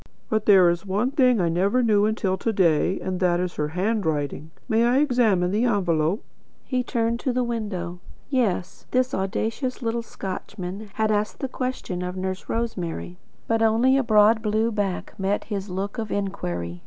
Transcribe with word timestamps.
But 0.29 0.47
there 0.47 0.67
is 0.71 0.83
one 0.83 1.11
thing 1.11 1.39
I 1.39 1.47
never 1.47 1.83
knew 1.83 2.07
until 2.07 2.35
to 2.35 2.51
day 2.51 2.99
and 2.99 3.19
that 3.19 3.39
is 3.39 3.53
her 3.57 3.67
handwriting. 3.67 4.49
May 4.67 4.83
I 4.83 4.97
examine 4.97 5.51
this 5.51 5.69
envelope?" 5.69 6.23
He 6.65 6.81
turned 6.81 7.19
to 7.19 7.31
the 7.31 7.43
window; 7.43 7.99
yes, 8.27 8.87
this 8.89 9.13
audacious 9.13 9.83
little 9.83 10.01
Scotchman 10.01 10.89
had 10.95 11.11
asked 11.11 11.37
the 11.37 11.47
question 11.47 12.01
of 12.01 12.17
Nurse 12.17 12.49
Rosemary. 12.49 13.19
But 13.47 13.61
only 13.61 13.95
a 13.95 14.01
broad 14.01 14.41
blue 14.41 14.71
back 14.71 15.13
met 15.19 15.43
his 15.43 15.69
look 15.69 15.99
of 15.99 16.09
inquiry. 16.11 16.79